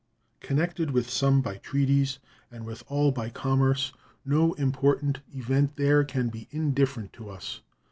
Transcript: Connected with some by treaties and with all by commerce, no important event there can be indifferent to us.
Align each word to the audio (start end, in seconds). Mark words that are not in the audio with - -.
Connected 0.39 0.89
with 0.89 1.11
some 1.11 1.43
by 1.43 1.57
treaties 1.57 2.17
and 2.49 2.65
with 2.65 2.83
all 2.87 3.11
by 3.11 3.29
commerce, 3.29 3.93
no 4.25 4.53
important 4.53 5.19
event 5.35 5.75
there 5.75 6.03
can 6.03 6.29
be 6.29 6.47
indifferent 6.51 7.13
to 7.13 7.29
us. 7.29 7.61